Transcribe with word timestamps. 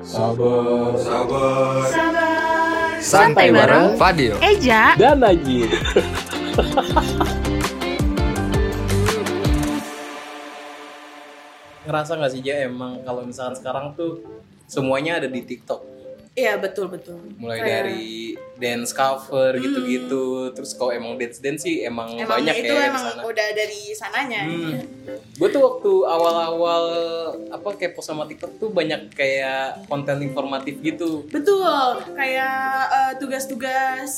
Sabar, 0.00 0.96
sabar. 0.96 1.84
Sabar. 1.92 2.96
Santai 3.00 3.52
bareng 3.52 4.00
Fadil. 4.00 4.32
Eja. 4.40 4.96
Dan 4.96 5.20
Najib. 5.20 5.68
ngerasa 11.90 12.22
nggak 12.22 12.32
sih 12.32 12.42
Ja 12.46 12.70
emang 12.70 13.02
kalau 13.02 13.26
misalkan 13.26 13.58
sekarang 13.58 13.98
tuh 13.98 14.22
semuanya 14.70 15.18
ada 15.18 15.26
di 15.26 15.42
TikTok 15.42 15.82
Iya 16.32 16.56
betul 16.56 16.86
betul. 16.88 17.18
mulai 17.36 17.58
Kayak- 17.58 17.70
dari 17.84 18.06
dance 18.54 18.92
cover 18.92 19.56
gitu-gitu 19.56 20.24
terus 20.52 20.72
kalau 20.72 20.92
emang 20.92 21.16
dance 21.16 21.38
dance 21.38 21.64
sih 21.64 21.80
emang, 21.80 22.12
emang 22.14 22.38
banyak 22.38 22.60
itu 22.60 22.70
ya 22.70 22.86
emang 22.86 23.04
sana. 23.10 23.22
udah 23.24 23.48
dari 23.50 23.80
sananya. 23.90 24.42
Hmm. 24.44 24.78
Gue 25.34 25.48
tuh 25.48 25.58
waktu 25.58 25.92
awal-awal 26.06 26.84
apa 27.48 27.68
kepo 27.74 27.98
sama 27.98 28.24
TikTok 28.26 28.52
tuh 28.58 28.68
banyak 28.68 29.10
kayak 29.10 29.84
konten 29.86 30.20
informatif 30.22 30.78
gitu. 30.78 31.24
Betul. 31.26 32.04
Kayak 32.12 32.60
eh, 32.86 33.12
tugas-tugas 33.18 34.12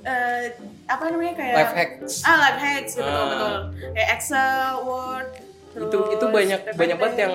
eh, 0.00 0.54
apa 0.86 1.04
namanya 1.10 1.34
kayak 1.34 1.54
Life 1.58 1.74
hacks. 1.74 2.12
Ah 2.22 2.36
life 2.40 2.60
hacks 2.60 2.92
betul 2.94 3.12
Ah. 3.12 3.26
betul. 3.28 3.54
Kayak 3.92 4.08
Excel, 4.14 4.70
Word. 4.84 5.28
Itu 5.70 5.84
itu 6.08 6.16
terus 6.18 6.32
banyak 6.32 6.60
PPT. 6.62 6.76
banyak 6.76 6.96
banget 6.96 7.16
yang 7.20 7.34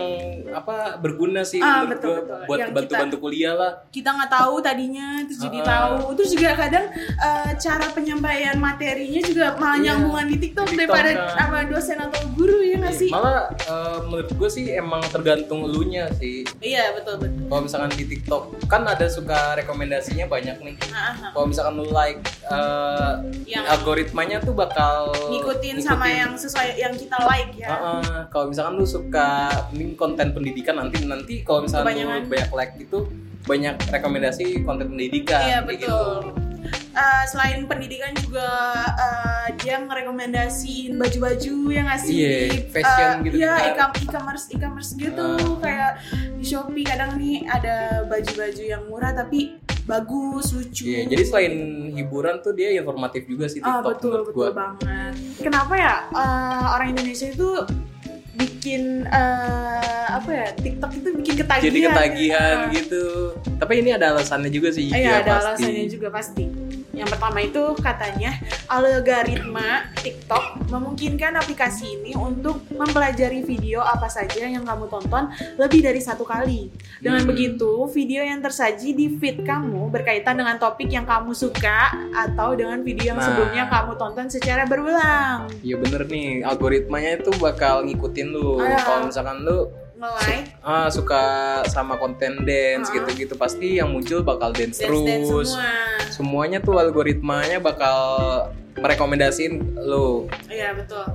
apa 0.54 0.76
berguna 0.98 1.42
sih 1.42 1.58
Ah, 1.58 1.82
betul, 1.84 2.22
betul. 2.22 2.46
buat 2.46 2.59
Yang 2.59 2.72
bantu-bantu 2.72 3.16
kuliah 3.20 3.54
lah. 3.54 3.72
kita 3.90 4.09
nggak 4.12 4.32
tahu 4.32 4.56
tadinya 4.59 5.08
terus 5.23 5.40
jadi 5.40 5.59
Ah. 5.59 5.66
tahu 5.66 6.14
terus 6.14 6.30
juga 6.32 6.52
kadang 6.56 6.86
eh, 6.94 7.52
cara 7.56 7.86
penyampaian 7.90 8.56
materinya 8.56 9.22
juga 9.23 9.46
malah 9.56 9.73
Iya. 9.73 9.84
nyambungan 9.88 10.26
di 10.28 10.38
TikTok, 10.40 10.66
TikTok, 10.66 10.78
daripada 10.80 11.09
kan. 11.12 11.28
sama 11.36 11.58
dosen 11.66 11.98
atau 12.00 12.22
guru 12.32 12.59
ya 12.59 12.76
nggak 12.78 12.96
sih 12.96 13.09
Malah 13.09 13.38
eh, 13.52 13.98
menurut 14.04 14.30
gue 14.30 14.50
sih 14.52 14.66
emang 14.72 15.02
tergantung 15.08 15.59
elunya 15.64 16.06
sih. 16.14 16.45
iya 16.59 16.92
betul 16.92 17.18
betul 17.20 17.42
Kalau 17.44 17.62
misalkan 17.64 17.92
di 17.92 18.06
TikTok 18.08 18.42
kan 18.66 18.81
ada 18.84 19.06
suka 19.08 19.54
rekomendasinya 19.56 20.26
banyak 20.26 20.58
nih. 20.59 20.76
Ah, 20.88 21.14
ah. 21.14 21.31
Kalau 21.31 21.45
misalkan 21.48 21.73
lu 21.76 21.88
like 21.88 22.20
eh, 22.44 23.11
yang 23.48 23.66
algoritmanya 23.67 24.38
tuh 24.39 24.54
bakal 24.54 25.09
ngikutin 25.28 25.78
sama 25.80 26.06
yang 26.06 26.34
sesuai 26.34 26.76
yang 26.76 26.94
kita 26.94 27.17
like 27.23 27.54
ya 27.56 27.70
Heeh, 27.70 28.22
kalau 28.26 28.48
misalkan 28.48 28.76
lu 28.76 28.86
suka 28.86 29.28
ini 29.72 29.94
konten 29.94 30.32
pendidikan 30.32 30.78
nanti 30.78 31.04
nanti 31.04 31.42
kalau 31.42 31.62
misalkan 31.62 31.96
Kebanyakan. 31.96 32.20
lu 32.20 32.30
banyak 32.30 32.50
like 32.52 32.74
itu 32.78 32.98
banyak 33.44 33.76
rekomendasi 33.90 34.46
konten 34.62 34.88
pendidikan 34.90 35.40
Iya 35.40 35.60
kayak 35.60 35.62
betul. 35.66 35.82
gitu. 35.82 36.42
Eh, 36.94 37.24
selain 37.26 37.66
pendidikan 37.66 38.14
juga 38.16 38.48
eh, 38.96 39.48
dia 39.58 39.82
ngerekomendasiin 39.82 40.94
baju-baju 40.94 41.54
yang 41.68 41.86
ngasih 41.86 42.14
Iya, 42.14 42.38
fashion 42.70 43.10
gitu 43.22 43.36
Iya, 43.36 43.52
juga. 43.52 43.68
e-com- 43.68 43.98
e-commerce 44.00 44.46
e-commerce 44.50 44.92
gitu 44.94 45.28
Ah. 45.34 45.58
kayak 45.60 45.92
di 46.34 46.46
Shopee 46.46 46.84
kadang 46.84 47.18
nih 47.18 47.44
ada 47.46 47.76
baju-baju 48.06 48.64
yang 48.64 48.84
murah 48.86 49.12
tapi 49.12 49.58
bagus, 49.84 50.54
lucu. 50.54 50.88
Iya, 50.88 51.10
jadi 51.10 51.24
selain 51.26 51.54
hiburan 51.92 52.40
tuh 52.40 52.54
dia 52.54 52.72
informatif 52.72 53.26
juga 53.26 53.46
sih 53.46 53.60
Ah 53.60 53.82
TikTok 53.82 53.90
betul 53.90 54.10
menurut 54.14 54.26
betul 54.26 54.38
gua. 54.40 54.50
banget. 54.54 55.14
Kenapa 55.42 55.74
ya 55.76 55.94
eh, 56.08 56.66
orang 56.72 56.88
Indonesia 56.90 57.28
itu 57.28 57.50
bikin 58.34 59.06
eh, 59.06 60.06
apa 60.09 60.30
ya 60.30 60.48
TikTok 60.53 60.92
itu 60.95 61.09
bikin 61.16 61.34
ketagihan. 61.38 61.66
Jadi 61.70 61.80
ketagihan 61.86 62.56
Ah. 62.59 62.72
gitu. 62.73 63.06
Tapi 63.58 63.73
ini 63.80 63.89
ada 63.92 64.12
alasannya 64.12 64.50
juga 64.50 64.70
sih. 64.70 64.89
Iya 64.89 64.98
ya, 64.98 65.14
ada 65.22 65.31
pasti. 65.31 65.64
alasannya 65.64 65.86
juga 65.88 66.08
pasti. 66.09 66.44
Yang 66.94 67.09
pertama 67.17 67.41
itu 67.41 67.63
katanya 67.81 68.38
algoritma 68.69 69.89
TikTok 69.97 70.69
memungkinkan 70.69 71.33
aplikasi 71.36 71.97
ini 71.97 72.13
untuk 72.13 72.61
mempelajari 72.69 73.41
video 73.41 73.81
apa 73.81 74.05
saja 74.05 74.45
yang 74.45 74.61
kamu 74.61 74.86
tonton 74.86 75.33
lebih 75.58 75.81
dari 75.81 75.97
satu 75.97 76.21
kali. 76.21 76.69
Dengan 77.02 77.25
Hmm. 77.25 77.33
begitu, 77.33 77.89
video 77.89 78.21
yang 78.21 78.39
tersaji 78.39 78.94
di 78.94 79.09
feed 79.17 79.41
kamu 79.41 79.89
berkaitan 79.89 80.38
dengan 80.38 80.61
topik 80.61 80.86
yang 80.88 81.03
kamu 81.03 81.33
suka 81.33 81.97
atau 82.14 82.53
dengan 82.53 82.86
video 82.86 83.09
yang 83.09 83.17
Nah. 83.17 83.25
sebelumnya 83.25 83.64
kamu 83.67 83.91
tonton 83.97 84.27
secara 84.30 84.69
berulang. 84.69 85.49
Iya 85.66 85.81
bener 85.81 86.05
nih, 86.05 86.45
algoritmanya 86.45 87.20
itu 87.20 87.33
bakal 87.42 87.89
ngikutin 87.89 88.27
lu. 88.30 88.61
Ah. 88.61 88.77
Kalau 88.77 89.09
misalkan 89.09 89.42
lu 89.42 89.65
Nge-like, 90.03 90.47
ah, 90.59 90.87
suka 90.89 91.23
sama 91.65 91.95
konten 91.95 92.43
dance 92.43 92.91
Ah. 92.91 92.93
gitu-gitu, 92.93 93.33
pasti 93.33 93.80
yang 93.80 93.87
muncul 93.87 94.19
bakal 94.19 94.52
dance, 94.52 94.75
dance-dance 94.77 95.25
terus. 95.25 95.49
semua. 95.49 95.71
Semuanya 96.11 96.59
tuh 96.59 96.75
algoritmanya 96.75 97.58
bakal 97.58 97.97
merekomendasiin 98.75 99.53
lu. 99.80 100.27
Iya 100.45 100.75
betul. 100.75 101.08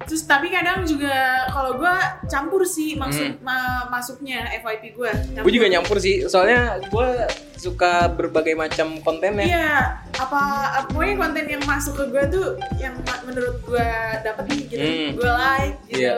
Terus 0.00 0.24
tapi 0.24 0.48
kadang 0.48 0.80
juga 0.82 1.12
kalau 1.46 1.76
gue 1.76 1.94
campur 2.26 2.62
sih 2.62 2.94
maksud 2.94 3.36
ma- 3.40 3.84
masuknya 3.86 4.48
FYP 4.56 4.94
gue. 4.94 5.10
Gue 5.34 5.44
Hmm. 5.44 5.50
juga 5.52 5.66
nyampur 5.68 5.98
sih, 5.98 6.24
soalnya 6.24 6.80
gue 6.80 7.08
suka 7.56 8.08
berbagai 8.08 8.54
macam 8.54 8.96
kontennya. 8.98 9.44
Iya, 9.44 9.70
apa 10.14 10.40
apa- 10.72 10.88
pokoknya 10.88 11.14
konten 11.18 11.44
yang 11.48 11.62
masuk 11.64 11.94
ke 11.94 12.04
gue 12.08 12.24
tuh 12.30 12.46
yang 12.76 12.96
menurut 13.22 13.60
gue 13.60 13.88
dapet 14.22 14.44
nih 14.46 14.60
gitu, 14.68 14.80
Hmm. 14.80 15.08
gue 15.14 15.30
like 15.36 15.78
gitu. 15.88 16.00
Iya. 16.00 16.14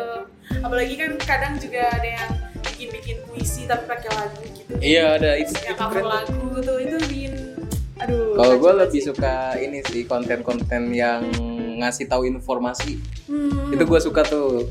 Apalagi 0.63 0.95
kan 0.99 1.11
kadang 1.23 1.55
juga 1.59 1.89
ada 1.91 2.09
yang 2.09 2.31
bikin-bikin 2.63 3.19
puisi 3.27 3.67
tapi 3.67 3.85
pakai 3.87 4.11
lagu 4.15 4.43
gitu. 4.55 4.73
Iya 4.79 5.19
ada 5.19 5.31
itu, 5.39 5.53
Yang 5.63 5.79
itu 5.79 5.85
keren 5.91 6.07
lagu 6.07 6.47
tuh 6.63 6.77
itu 6.83 6.97
bikin, 7.11 7.35
aduh. 7.99 8.35
Kalau 8.39 8.55
gue 8.59 8.73
lebih 8.87 9.01
sih. 9.03 9.09
suka 9.11 9.37
ini 9.59 9.79
sih 9.87 10.03
konten-konten 10.07 10.83
yang 10.95 11.23
ngasih 11.83 12.07
tahu 12.07 12.27
informasi. 12.27 12.99
Hmm. 13.27 13.75
Itu 13.75 13.83
gue 13.87 14.01
suka 14.01 14.23
tuh. 14.27 14.67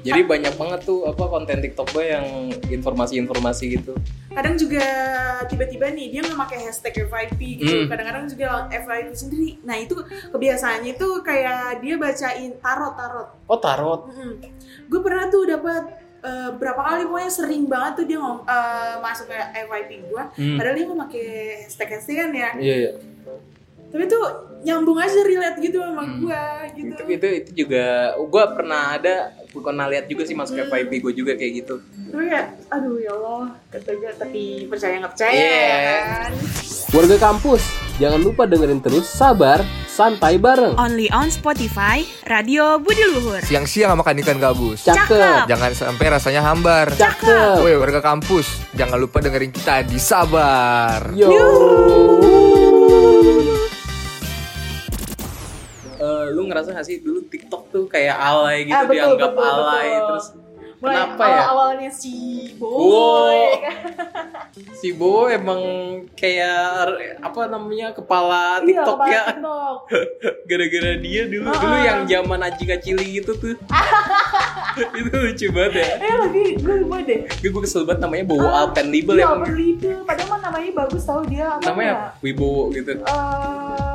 Jadi 0.00 0.24
banyak 0.24 0.56
banget 0.56 0.80
tuh 0.88 1.04
apa 1.04 1.28
konten 1.28 1.60
TikTok 1.60 1.92
gue 1.92 2.04
yang 2.08 2.26
informasi-informasi 2.72 3.64
gitu. 3.76 3.92
Kadang 4.40 4.56
juga 4.56 4.84
tiba-tiba 5.46 5.86
nih 5.90 6.06
dia 6.08 6.20
nggak 6.22 6.40
pakai 6.40 6.58
hashtag 6.64 7.04
FYP 7.04 7.40
gitu 7.58 7.76
Hmm. 7.76 7.86
kadang-kadang 7.86 8.24
juga 8.24 8.46
FYP 8.70 9.08
sendiri 9.12 9.50
nah 9.60 9.76
itu 9.76 9.92
kebiasaannya 10.26 10.90
itu 10.90 11.08
kayak 11.20 11.78
dia 11.78 11.94
bacain 11.94 12.56
tarot 12.58 12.94
tarot 12.94 13.28
Oh 13.44 13.58
tarot. 13.58 14.00
gue 14.86 15.00
pernah 15.00 15.28
tuh 15.28 15.44
dapat 15.44 15.82
eh, 16.20 16.50
berapa 16.52 16.76
kali 16.78 17.02
pokoknya 17.06 17.30
sering 17.30 17.64
banget 17.64 17.92
tuh 17.94 18.04
dia 18.04 18.16
ngom, 18.16 18.40
eh, 18.42 18.94
masuk 18.98 19.24
ke 19.26 19.36
FYP 19.58 19.90
gue 20.02 20.22
Hmm. 20.34 20.56
padahal 20.56 20.74
dia 20.74 20.84
nggak 20.84 21.00
pakai 21.02 21.28
hashtag 21.62 21.88
hashtag 21.90 22.16
kan 22.18 22.30
ya 22.30 22.50
Iya, 22.56 22.74
iya. 22.78 22.90
tapi 23.86 24.04
tuh 24.06 24.24
nyambung 24.60 24.96
aja 24.96 25.20
relate 25.20 25.58
gitu 25.58 25.78
sama 25.78 26.02
Hmm. 26.02 26.20
gue 26.20 26.42
gitu 26.76 26.92
Itu, 26.92 27.02
itu 27.10 27.26
itu 27.34 27.50
juga 27.58 27.84
gue 28.14 28.44
pernah 28.52 28.82
ada 28.92 29.14
pernah 29.50 29.86
lihat 29.86 30.04
juga 30.04 30.22
sih 30.22 30.32
masuk 30.32 30.54
Hmm. 30.54 30.68
FYP 30.68 30.92
gue 31.00 31.12
juga 31.14 31.32
kayak 31.32 31.52
gitu. 31.58 31.74
tapi 32.06 32.24
kayak 32.26 32.46
aduh 32.68 32.96
ya 32.96 33.10
Allah 33.12 33.44
kata 33.68 33.90
gue 33.92 34.10
tapi 34.14 34.42
percaya 34.66 34.94
nggak 34.96 35.12
percaya 35.12 35.32
Iya. 35.32 35.48
ya 35.56 35.78
kan 36.20 36.32
Warga 36.90 37.22
kampus, 37.22 37.62
jangan 37.96 38.18
lupa 38.18 38.42
dengerin 38.44 38.82
terus 38.82 39.06
Sabar, 39.06 39.62
Santai 39.86 40.36
Bareng. 40.36 40.74
only 40.74 41.06
on 41.08 41.30
Spotify 41.30 42.02
Radio 42.26 42.76
Budi 42.76 43.06
Luhur 43.06 43.38
Siang-siang 43.40 43.94
makan 43.94 44.18
ikan 44.18 44.42
gabus. 44.42 44.82
Cakep, 44.82 45.46
Jangan 45.46 45.70
sampai 45.70 46.06
rasanya 46.10 46.42
hambar. 46.42 46.90
cakep. 46.92 47.62
Woi 47.62 47.78
warga 47.78 48.02
kampus, 48.02 48.66
jangan 48.74 48.98
lupa 48.98 49.22
dengerin 49.22 49.50
kita 49.50 49.86
di 49.86 50.02
Sabar. 50.02 51.14
Yo. 51.14 51.30
Eh, 51.30 51.38
lu 56.30 56.42
ngerasa 56.44 56.72
gak 56.72 56.84
sih 56.84 56.98
dulu 56.98 57.20
TikTok 57.24 57.62
tuh 57.68 57.84
kayak 57.86 58.14
alay 58.14 58.64
gitu 58.64 58.72
Ah, 58.72 58.82
betul, 58.82 58.94
dianggap 58.96 59.30
betul, 59.32 59.46
alay 59.46 59.88
betul. 59.88 60.06
terus 60.08 60.26
Mulai 60.80 60.94
kenapa 60.96 61.20
ya? 61.20 61.36
awal-awalnya 61.44 61.90
si 61.92 62.14
Boy 62.56 63.36
Wow. 63.36 63.52
Si 64.72 64.88
Bo 64.90 65.28
emang 65.28 65.60
kayak 66.14 66.88
apa 67.20 67.40
namanya 67.46 67.92
kepala 67.92 68.58
Iya, 68.58 68.80
TikTok 68.80 68.96
kepala 68.96 69.12
ya. 69.12 69.22
Gara-gara 70.48 70.92
dia 70.96 71.22
dulu 71.26 71.46
Ah. 71.46 71.58
dulu 71.58 71.76
yang 71.78 72.00
zaman 72.06 72.40
Aji 72.42 72.64
Kacili 72.64 73.06
gitu 73.14 73.36
tuh. 73.36 73.54
itu 74.96 75.10
lucu 75.12 75.46
banget 75.50 75.72
ya. 75.76 75.88
Eh 76.00 76.14
lagi 76.16 76.42
gue 76.56 76.74
lupa 76.80 76.96
deh. 77.02 77.20
Gue 77.28 77.60
kesel 77.60 77.84
banget 77.84 78.00
namanya 78.00 78.24
Bowo 78.24 78.46
Ah, 78.46 78.64
Alpen 78.64 78.88
Libel 78.88 79.14
Iya, 79.14 79.22
ya. 79.22 79.36
Open 79.36 79.52
Label. 79.52 79.96
Padahal 80.02 80.28
mah 80.28 80.40
namanya 80.42 80.70
bagus 80.74 81.02
tau 81.04 81.20
dia 81.22 81.46
apa 81.50 81.62
Namanya 81.66 81.92
ya? 81.92 81.96
Wibowo 82.22 82.62
gitu. 82.72 82.92
Eh, 82.96 83.89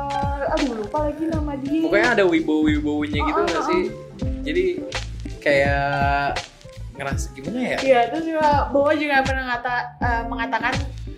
aduh 0.48 0.74
lupa 0.76 0.98
lagi 1.06 1.24
nama 1.26 1.52
dia. 1.56 1.82
Pokoknya 1.82 2.08
ada 2.12 2.24
wibowo-wibowonya 2.24 3.20
gitu 3.20 3.40
Ah, 3.40 3.46
nggak 3.46 3.62
ah, 3.62 3.68
sih? 3.68 3.82
Jadi 4.42 4.64
kayak 5.40 6.38
ngerasa 6.96 7.26
gimana 7.32 7.58
ya? 7.60 7.78
Iya, 7.78 8.00
terus 8.08 8.24
juga 8.24 8.46
Bowo 8.70 8.92
juga 8.92 9.20
pernah 9.20 9.44
ngata, 9.50 9.74
eh, 9.98 10.22
mengatakan 10.26 10.74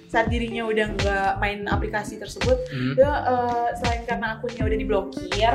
saat 0.09 0.27
dirinya 0.27 0.65
udah 0.65 0.87
nggak 0.91 1.31
main 1.37 1.69
aplikasi 1.69 2.17
tersebut, 2.17 2.57
Hmm. 2.67 2.97
dia 2.97 3.13
eh, 3.29 3.69
selain 3.77 4.03
karena 4.03 4.27
akunnya 4.35 4.65
udah 4.65 4.79
diblokir, 4.81 5.53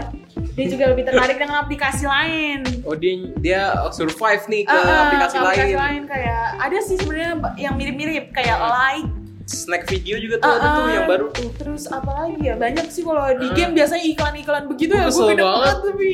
dia 0.54 0.66
juga 0.70 0.84
lebih 0.88 1.04
tertarik 1.04 1.38
dengan 1.38 1.58
aplikasi 1.60 2.06
lain. 2.06 2.62
Oh 2.86 2.94
dia 2.94 3.14
dia 3.42 3.62
survive 3.90 4.46
nih 4.46 4.64
ke 4.64 4.72
Ah, 4.72 4.80
ah, 4.80 5.00
aplikasi 5.10 5.36
ke 5.36 5.76
lain. 5.76 6.02
kayak 6.06 6.44
ada 6.62 6.78
sih 6.80 6.96
sebenarnya 6.96 7.34
yang 7.58 7.74
mirip-mirip 7.76 8.30
kayak 8.32 8.54
Ah. 8.56 8.70
like 8.94 9.10
snack 9.46 9.84
video 9.86 10.16
juga 10.18 10.40
tuh 10.40 10.52
ada 10.52 10.64
Ah, 10.64 10.74
tuh 10.74 10.84
ah. 10.84 10.92
yang 10.92 11.06
baru 11.06 11.26
tuh. 11.30 11.50
Terus 11.54 11.84
apa 11.86 12.12
lagi 12.18 12.40
ya? 12.42 12.56
Banyak 12.56 12.88
sih 12.88 13.02
kalau 13.02 13.28
di 13.34 13.48
Ah. 13.48 13.54
game 13.54 13.74
biasanya 13.74 14.04
iklan-iklan 14.06 14.64
begitu 14.66 14.94
ya. 14.94 15.06
Gue 15.06 15.26
gede 15.30 15.44
banget. 15.44 15.76
tapi. 15.84 16.12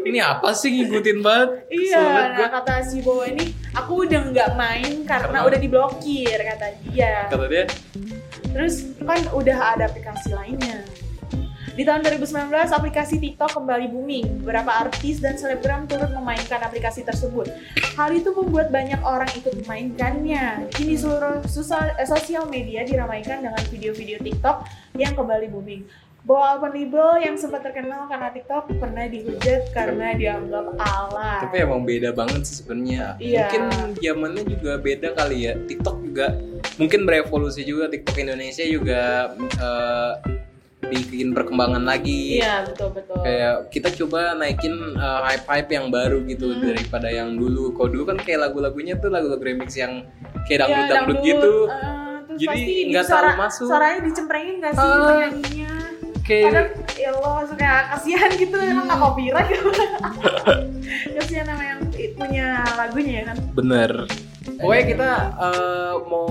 Ini 0.00 0.18
apa 0.18 0.48
sih 0.50 0.68
ngikutin 0.72 1.18
banget? 1.20 1.48
Iya, 1.68 2.00
banget 2.00 2.28
nah 2.34 2.48
kata 2.50 2.74
si 2.80 2.98
Bowo 3.00 3.22
ini, 3.22 3.52
aku 3.70 3.92
udah 4.02 4.20
nggak 4.26 4.50
main 4.54 5.04
karena 5.04 5.28
Karena- 5.30 5.44
udah 5.44 5.58
diblokir 5.58 6.38
kata 6.40 6.66
dia. 6.82 7.28
Kata 7.28 7.46
dia, 7.46 7.64
Terus 8.50 8.74
kan 8.98 9.20
udah 9.30 9.58
ada 9.70 9.86
aplikasi 9.86 10.32
lainnya. 10.32 10.82
Di 11.80 11.88
tahun 11.88 12.04
2019, 12.04 12.76
aplikasi 12.76 13.16
TikTok 13.16 13.56
kembali 13.56 13.88
booming. 13.88 14.44
Beberapa 14.44 14.84
artis 14.84 15.16
dan 15.16 15.40
selebgram 15.40 15.88
turut 15.88 16.12
memainkan 16.12 16.60
aplikasi 16.60 17.08
tersebut. 17.08 17.48
Hal 17.96 18.12
itu 18.12 18.36
membuat 18.36 18.68
banyak 18.68 19.00
orang 19.00 19.32
ikut 19.32 19.64
memainkannya. 19.64 20.68
Kini 20.76 20.92
seluruh 21.00 21.40
sosial, 21.48 21.96
eh, 21.96 22.04
sosial 22.04 22.44
media 22.52 22.84
diramaikan 22.84 23.40
dengan 23.40 23.64
video-video 23.72 24.20
TikTok 24.20 24.68
yang 24.92 25.16
kembali 25.16 25.48
booming. 25.48 25.88
Bahwa 26.20 26.60
open 26.60 26.76
label 26.76 27.16
yang 27.24 27.40
sempat 27.40 27.64
terkenal 27.64 28.04
karena 28.12 28.28
TikTok 28.28 28.76
pernah 28.76 29.08
dihujat 29.08 29.72
karena 29.72 30.12
dianggap 30.12 30.76
alay. 30.76 31.48
tapi 31.48 31.64
emang 31.64 31.88
beda 31.88 32.12
banget 32.12 32.44
sih 32.44 32.60
sebenarnya. 32.60 33.16
Iya. 33.16 33.48
Mungkin 33.48 33.62
zamannya 34.04 34.44
juga 34.44 34.72
beda 34.76 35.16
kali 35.16 35.48
ya. 35.48 35.56
TikTok 35.56 35.96
juga 36.04 36.36
mungkin 36.76 37.08
berevolusi 37.08 37.64
juga. 37.64 37.88
TikTok 37.88 38.20
Indonesia 38.20 38.68
juga 38.68 39.32
eh, 39.40 40.40
bikin 40.82 41.30
perkembangan 41.30 41.82
lagi. 41.82 42.40
Iya, 42.40 42.64
betul-betul. 42.64 43.20
Kayak 43.20 43.54
kita 43.68 43.88
coba 43.94 44.32
naikin 44.34 44.72
eh, 44.96 45.20
hype-hype 45.26 45.70
yang 45.70 45.86
baru 45.88 46.24
gitu 46.24 46.46
Hmm. 46.50 46.62
daripada 46.64 47.08
yang 47.08 47.34
dulu. 47.34 47.72
Kalau 47.72 47.88
dulu 47.90 48.04
kan 48.06 48.18
kayak 48.18 48.48
lagu-lagunya 48.48 48.96
tuh 48.96 49.08
lagu-lagu 49.08 49.40
remix 49.40 49.74
yang 49.74 50.08
kayak 50.44 50.56
Iya, 50.56 50.64
dangdut-dangdut 50.64 51.18
gitu. 51.22 51.54
eh, 51.66 51.76
terus 52.24 52.38
Jadi 52.38 52.48
pasti 52.48 52.72
nggak 52.88 53.04
terlalu 53.04 53.32
masuk. 53.36 53.66
Suaranya 53.66 53.98
dicemprengin 54.02 54.54
gak 54.58 54.72
sih 54.72 54.80
Ah. 54.80 55.06
penyanyinya? 55.06 55.72
Kadang 56.20 56.68
Kayak 56.70 56.94
ya 56.94 57.10
Allah 57.10 57.42
suka 57.42 57.70
kasihan 57.90 58.30
gitu 58.32 58.54
Hmm. 58.54 58.70
emang 58.70 58.84
nggak 58.86 59.00
copyright 59.00 59.50
kasihan 61.18 61.44
sama 61.44 61.62
yang 61.64 61.80
punya 62.14 62.46
lagunya 62.76 63.12
ya 63.12 63.24
kan 63.26 63.36
bener. 63.52 63.90
Pokoknya 64.60 64.84
kita 64.86 65.10
eh, 65.38 65.94
mau 66.04 66.28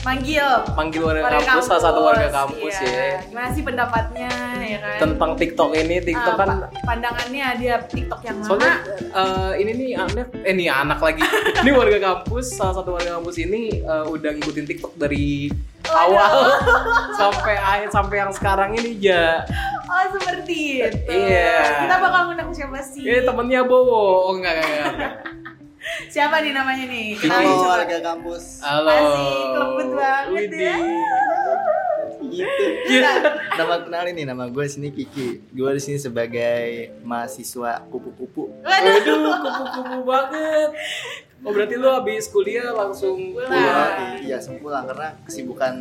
manggil 0.00 0.46
panggil 0.72 1.02
warga, 1.02 1.20
warga 1.26 1.42
kampus, 1.44 1.64
salah 1.66 1.82
satu 1.82 2.00
warga 2.00 2.28
kampus 2.30 2.74
iya. 2.78 2.88
ya. 2.88 3.16
gimana 3.20 3.48
sih 3.50 3.60
pendapatnya 3.60 4.30
ya 4.56 4.78
kan 4.78 4.96
Tentang 5.00 5.30
TikTok 5.34 5.70
ini, 5.74 5.96
TikTok 6.00 6.32
Ah, 6.32 6.38
kan 6.38 6.48
pa- 6.48 6.70
pandangannya 6.86 7.46
dia 7.56 7.74
TikTok 7.82 8.20
yang 8.22 8.38
Soalnya 8.40 8.78
mana 8.78 8.94
eh, 9.12 9.52
ini 9.58 9.70
nih 9.74 9.90
anak, 9.96 10.26
eh 10.38 10.54
nih 10.54 10.68
anak 10.70 10.98
lagi. 10.98 11.20
ini 11.60 11.70
warga 11.70 11.98
kampus, 12.00 12.46
salah 12.52 12.74
satu 12.74 12.94
warga 12.94 13.18
kampus 13.18 13.36
ini 13.38 13.62
eh, 13.76 14.04
udah 14.06 14.30
ngikutin 14.32 14.64
TikTok 14.66 14.92
dari 14.96 15.50
Waduh. 15.82 15.98
awal 16.06 16.34
sampai 17.20 17.54
akhir 17.56 17.88
sampai 17.90 18.16
yang 18.18 18.32
sekarang 18.32 18.70
ini 18.74 18.96
ya. 18.98 19.44
oh 19.82 20.04
seperti 20.10 20.84
itu 20.84 21.10
Iya. 21.10 21.80
kita 21.82 21.96
bakal 21.98 22.20
ngundang 22.28 22.52
siapa 22.52 22.76
sih 22.78 23.02
Eh 23.02 23.24
temennya 23.24 23.60
Bowo. 23.62 23.96
Oh 24.22 24.32
enggak 24.32 24.52
enggak. 24.54 24.68
enggak. 24.86 25.12
Siapa 26.06 26.38
nih 26.38 26.54
namanya 26.54 26.84
nih 26.86 27.18
Halo 27.18 27.66
warga 27.66 27.98
kampus. 27.98 28.62
Halo. 28.62 28.86
Asik, 28.88 29.46
lembut 29.52 29.88
banget 29.92 30.30
Widih. 30.30 30.62
ya. 30.62 30.76
Gitu. 32.28 32.64
Iya. 32.88 33.10
Nama 33.56 33.74
kenalin 33.82 34.14
nih 34.14 34.26
nama 34.26 34.44
gue 34.46 34.64
sini 34.66 34.90
Kiki. 34.90 35.42
Gue 35.50 35.70
di 35.74 35.82
sini 35.82 35.98
sebagai 35.98 36.94
mahasiswa 37.02 37.82
kupu-kupu. 37.88 38.52
Waduh. 38.62 39.34
Kupu-kupu 39.42 39.98
banget. 40.04 40.70
Oh 41.38 41.54
berarti 41.54 41.78
lu 41.78 41.86
habis 41.86 42.26
kuliah 42.28 42.74
langsung 42.74 43.30
Pulang. 43.30 43.46
pulang. 43.46 43.90
Pulang, 43.94 44.26
iya 44.26 44.38
sempulang 44.42 44.84
karena 44.90 45.14
kesibukan 45.22 45.74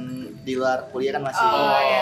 di 0.45 0.53
luar 0.53 0.85
kuliah 0.93 1.17
kan 1.17 1.25
masih. 1.25 1.45
Oh, 1.49 1.79
iya. 1.81 2.01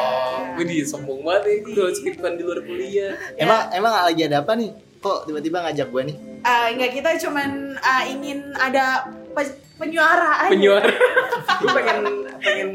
Widih, 0.60 0.84
sombong 0.84 1.24
banget 1.24 1.42
nih. 1.48 1.58
Gue 1.72 1.88
skripkan 1.96 2.36
di 2.36 2.44
luar 2.44 2.60
kuliah. 2.62 3.16
Emang 3.40 3.72
emang 3.72 3.94
lagi 3.96 4.28
ada 4.28 4.44
apa 4.44 4.60
nih? 4.60 4.76
Kok 5.00 5.28
tiba-tiba 5.28 5.64
ngajak 5.64 5.88
gue 5.88 6.02
nih? 6.12 6.18
Ah, 6.42 6.70
enggak 6.70 6.92
kita 6.94 7.10
cuman 7.26 7.74
ah, 7.82 8.04
ingin 8.06 8.54
ada 8.54 9.06
pe- 9.34 9.60
penyuara 9.76 10.46
aja. 10.46 10.52
Penyuara. 10.52 10.92
gue 11.62 11.70
pengen 11.74 11.98
pengen 12.40 12.70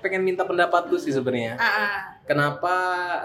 pengen 0.00 0.22
minta 0.22 0.42
pendapat 0.42 0.88
lu 0.88 0.96
sih 0.96 1.12
sebenarnya. 1.12 1.56
Ah, 1.56 1.66
ah. 1.66 1.94
Kenapa 2.24 2.74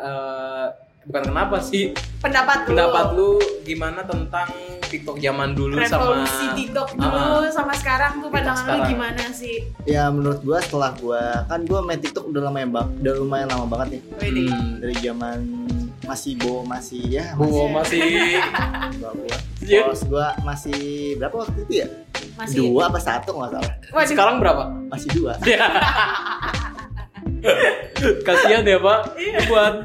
eh, 0.02 0.66
bukan 1.06 1.24
kenapa 1.30 1.62
sih 1.62 1.94
pendapat 2.18 2.66
lu. 2.66 2.70
pendapat 2.74 3.06
lu 3.14 3.30
gimana 3.62 4.02
tentang 4.02 4.50
TikTok 4.82 5.22
zaman 5.22 5.54
dulu 5.54 5.78
revolusi 5.78 6.34
sama 6.50 6.58
TikTok 6.58 6.90
dulu 6.98 7.46
sama 7.54 7.74
sekarang 7.78 8.26
tuh 8.26 8.30
pandangan 8.34 8.66
lu 8.66 8.82
gimana 8.90 9.24
sih? 9.30 9.70
Ya 9.86 10.10
menurut 10.10 10.42
gue 10.42 10.58
setelah 10.66 10.98
gue 10.98 11.24
kan 11.46 11.62
gue 11.62 11.80
main 11.86 12.02
TikTok 12.02 12.26
udah 12.26 12.42
lumayan 12.50 12.70
bang, 12.74 12.88
udah 13.06 13.14
lumayan 13.22 13.48
lama 13.54 13.66
banget 13.70 13.88
nih. 13.98 14.02
Hmm, 14.18 14.82
dari 14.82 14.96
zaman 14.98 15.65
masih 16.06 16.38
bo 16.38 16.62
masih 16.64 17.02
ya 17.10 17.34
Bowo 17.34 17.68
masih 17.70 18.00
masih 18.02 18.40
gua 19.02 19.12
gua. 19.18 19.38
Iya. 19.66 19.82
Masih 20.46 21.18
berapa 21.18 21.36
waktu 21.42 21.60
itu 21.66 21.74
ya? 21.82 21.88
Masih. 22.38 22.58
Dua 22.70 22.82
apa 22.88 23.00
satu 23.02 23.34
nggak 23.34 23.52
salah? 23.58 23.74
Waduh. 23.92 24.08
sekarang 24.08 24.36
berapa? 24.38 24.64
Masih 24.94 25.10
dua. 25.18 25.34
Kasihan 28.26 28.66
ya 28.66 28.78
pak 28.82 29.00
buat 29.50 29.76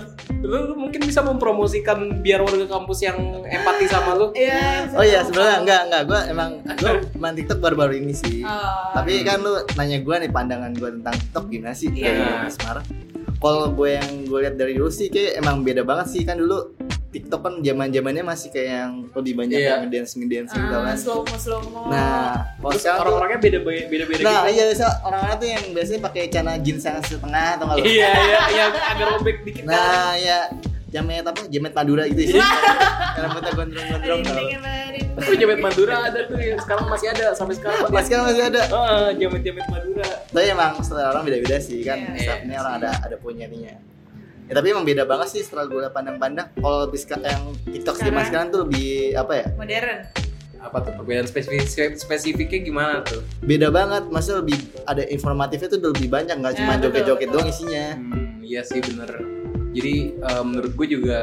lu 0.41 0.73
mungkin 0.73 1.05
bisa 1.05 1.21
mempromosikan 1.21 2.25
biar 2.25 2.41
warga 2.41 2.65
kampus 2.65 3.05
yang 3.05 3.45
empati 3.45 3.85
sama 3.85 4.17
lu 4.17 4.33
Iya. 4.33 4.89
Oh 4.97 5.05
iya 5.05 5.21
sebenarnya 5.21 5.57
enggak 5.61 5.81
enggak 5.89 6.03
gue 6.09 6.21
emang 6.33 6.51
gue 6.65 6.93
main 7.21 7.37
TikTok 7.37 7.61
baru-baru 7.61 8.01
ini 8.01 8.17
sih. 8.17 8.41
Oh. 8.41 8.97
Tapi 8.97 9.21
kan 9.21 9.45
lu 9.45 9.61
nanya 9.77 10.01
gue 10.01 10.15
nih 10.17 10.31
pandangan 10.33 10.73
gue 10.73 10.91
tentang 11.01 11.15
TikTok 11.17 11.45
gimana 11.53 11.77
sih? 11.77 11.93
Iya. 11.93 12.13
Kayak 12.17 12.53
Semarang. 12.57 13.10
Kalau 13.41 13.73
gue 13.73 13.91
yang 13.91 14.09
gue 14.23 14.39
lihat 14.39 14.55
dari 14.55 14.77
dulu 14.77 14.89
sih 14.89 15.09
kayak 15.09 15.41
emang 15.41 15.65
beda 15.65 15.81
banget 15.81 16.07
sih 16.09 16.23
kan 16.23 16.37
dulu 16.37 16.77
TikTok 17.11 17.41
kan 17.41 17.55
zaman 17.59 17.89
zamannya 17.89 18.23
masih 18.23 18.53
kayak 18.53 18.69
yang 18.71 18.93
lebih 19.11 19.35
banyak 19.35 19.59
Iya. 19.59 19.71
yang 19.75 19.89
dance 19.89 20.13
ngedance 20.15 20.51
gitu 20.53 20.71
Ah, 20.71 20.85
kan. 20.85 20.95
slow 20.95 21.21
mo 21.21 21.35
slow 21.35 21.61
mo. 21.65 21.89
Nah, 21.89 22.47
kalau 22.55 22.71
terus 22.71 22.87
orang-orangnya 22.87 23.41
beda 23.41 23.59
beda 23.65 24.05
beda 24.07 24.23
Nah 24.23 24.41
gitu 24.45 24.55
iya 24.55 24.65
bisa 24.71 24.87
orang-orang 25.03 25.37
tuh 25.37 25.49
yang 25.49 25.65
biasanya 25.73 26.01
pakai 26.01 26.23
celana 26.29 26.55
jeans 26.61 26.85
yang 26.85 27.01
setengah 27.01 27.47
atau 27.51 27.65
enggak 27.67 27.79
iya 27.83 28.09
iya 28.15 28.41
yang 28.53 28.71
agak 28.77 29.07
robek 29.11 29.37
dikit 29.43 29.63
kan 29.65 29.73
Nah 29.73 30.11
ya 30.15 30.39
jamet 30.91 31.23
apa? 31.23 31.41
Jamet 31.47 31.73
Madura 31.73 32.03
gitu 32.05 32.23
sih. 32.27 32.37
Yang 32.37 33.23
Rambutnya 33.25 33.53
gondrong-gondrong. 33.53 34.21
Tapi 35.13 35.35
jamet 35.37 35.61
Madura 35.61 35.97
ada 36.05 36.21
tuh 36.25 36.37
ya. 36.37 36.55
Sekarang 36.57 36.87
masih 36.87 37.09
ada 37.09 37.27
sampai 37.33 37.55
sekarang. 37.55 37.89
Mas 37.89 38.07
kan 38.07 38.27
masih 38.27 38.45
ada. 38.45 38.63
Ah, 38.69 39.09
jamet-jamet 39.13 39.67
Madura. 39.67 40.09
Tapi 40.27 40.47
emang 40.47 40.73
selera 40.81 41.09
orang 41.11 41.25
beda-beda 41.25 41.57
sih 41.59 41.81
kan. 41.81 41.99
Iya. 42.01 42.15
Setiap 42.17 42.39
ini 42.43 42.55
orang 42.55 42.75
ada 42.77 42.91
ada 43.01 43.17
punya 43.17 43.47
ininya. 43.47 43.75
Ya, 44.47 44.53
tapi 44.53 44.67
emang 44.69 44.83
beda 44.83 45.07
banget 45.07 45.31
sih 45.31 45.43
setelah 45.43 45.65
gue 45.65 45.83
pandang-pandang. 45.89 46.51
Kalau 46.53 46.85
lebih 46.85 46.99
seka- 46.99 47.23
yang 47.23 47.55
TikTok 47.65 47.95
zaman 47.97 48.03
Sekarang? 48.03 48.27
sekarang 48.27 48.47
tuh 48.51 48.61
lebih 48.67 48.89
apa 49.15 49.33
ya? 49.33 49.47
Modern. 49.55 49.99
Apa 50.61 50.77
tuh 50.83 50.93
perbedaan 50.93 51.25
spesifik 51.25 51.71
spesifiknya 51.95 52.61
gimana 52.61 52.95
tuh? 53.01 53.23
Beda 53.41 53.71
banget. 53.71 54.11
Maksudnya 54.11 54.43
lebih 54.43 54.59
ada 54.85 55.03
informatifnya 55.07 55.69
tuh 55.71 55.81
lebih 55.81 56.09
banyak. 56.09 56.35
Nggak 56.37 56.55
cuma 56.57 56.67
Ya, 56.67 56.77
betul, 56.77 56.85
joget-joget 56.91 57.29
doang 57.31 57.49
isinya. 57.49 57.85
Hmm, 57.95 58.43
iya 58.43 58.61
sih 58.61 58.83
bener. 58.83 59.40
Jadi 59.71 59.95
eh, 60.13 60.43
menurut 60.43 60.73
gue 60.73 60.87
juga 60.91 61.21